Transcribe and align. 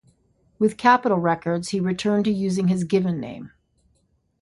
With 0.57 0.77
Capitol 0.79 1.19
Records, 1.19 1.69
he 1.69 1.79
returned 1.79 2.25
to 2.25 2.31
using 2.31 2.69
his 2.69 2.85
given 2.85 3.19
name. 3.19 3.51